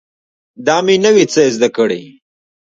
دا 0.65 0.77
مې 0.85 0.95
نوي 1.05 1.25
څه 1.33 1.41
زده 1.55 1.69
کړي 1.77 2.03